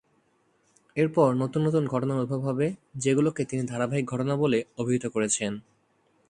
এরপর 0.97 1.29
নতুন 1.33 1.61
নতুন 1.67 1.83
ঘটনার 1.87 2.21
উদ্ভব 2.21 2.41
হবে, 2.41 2.67
যেগুলোকে 2.95 3.41
তিনি 3.45 3.63
ধারাবাহিক 3.67 4.05
ঘটনা 4.05 4.33
বলে 4.35 4.59
অভিহিত 4.77 5.05
করেছেন। 5.05 5.51